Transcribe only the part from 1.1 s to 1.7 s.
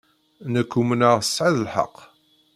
tesɛiḍ